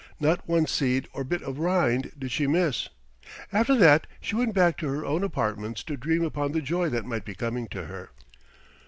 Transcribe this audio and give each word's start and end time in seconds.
Not 0.19 0.49
one 0.49 0.65
seed 0.65 1.07
or 1.13 1.23
bit 1.23 1.43
of 1.43 1.59
rind 1.59 2.13
did 2.17 2.31
she 2.31 2.47
miss. 2.47 2.89
After 3.53 3.75
that 3.77 4.07
she 4.19 4.35
went 4.35 4.55
back 4.55 4.75
to 4.77 4.87
her 4.87 5.05
own 5.05 5.23
apartments 5.23 5.83
to 5.83 5.95
dream 5.95 6.23
upon 6.23 6.53
the 6.53 6.61
joy 6.63 6.89
that 6.89 7.05
might 7.05 7.23
be 7.23 7.35
coming 7.35 7.67
to 7.67 7.85
her. 7.85 8.09